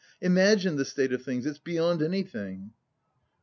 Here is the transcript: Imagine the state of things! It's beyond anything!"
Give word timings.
Imagine 0.23 0.77
the 0.77 0.83
state 0.83 1.13
of 1.13 1.21
things! 1.21 1.45
It's 1.45 1.59
beyond 1.59 2.01
anything!" 2.01 2.71